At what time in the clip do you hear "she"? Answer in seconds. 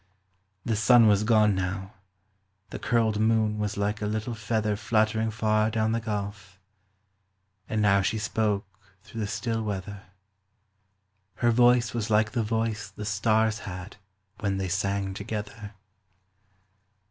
8.01-8.17